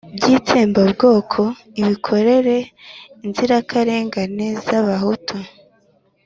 by'itsembabwoko 0.17 1.39
ibikorera 1.79 2.55
inzirakarengane 3.25 4.47
z'abahutu. 4.65 5.35